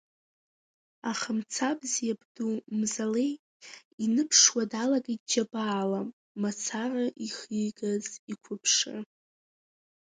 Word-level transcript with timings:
Аха 1.11 1.29
Мцабз 1.37 1.91
иабду 2.07 2.49
Мзалеи 2.79 3.33
иныԥшуа 4.03 4.63
далагеит 4.71 5.21
џьабаала 5.31 6.01
мацара 6.41 7.05
ихигаз 7.25 8.05
иқәыԥшра. 8.31 8.99